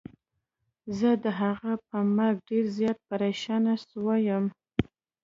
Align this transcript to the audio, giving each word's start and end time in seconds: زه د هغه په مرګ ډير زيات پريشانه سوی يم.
زه 0.97 1.09
د 1.23 1.25
هغه 1.41 1.71
په 1.87 1.97
مرګ 2.17 2.37
ډير 2.49 2.65
زيات 2.77 2.97
پريشانه 3.09 3.73
سوی 3.89 4.19
يم. 4.29 4.45